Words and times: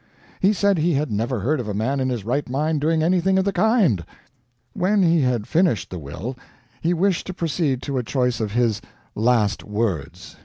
He 0.39 0.51
said 0.51 0.79
he 0.79 0.95
had 0.95 1.11
never 1.11 1.39
heard 1.41 1.59
of 1.59 1.67
a 1.67 1.75
man 1.75 1.99
in 1.99 2.09
his 2.09 2.25
right 2.25 2.49
mind 2.49 2.81
doing 2.81 3.03
anything 3.03 3.37
of 3.37 3.45
the 3.45 3.53
kind. 3.53 4.03
When 4.73 5.03
he 5.03 5.21
had 5.21 5.45
finished 5.45 5.91
the 5.91 5.99
will, 5.99 6.35
he 6.81 6.91
wished 6.91 7.27
to 7.27 7.35
proceed 7.35 7.83
to 7.83 7.99
a 7.99 8.03
choice 8.03 8.39
of 8.39 8.53
his 8.53 8.81
"last 9.15 9.63
words." 9.63 10.37